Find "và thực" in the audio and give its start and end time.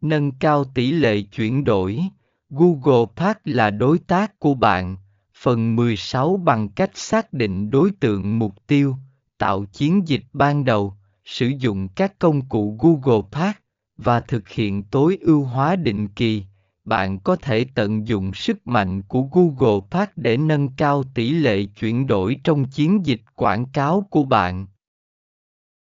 13.96-14.48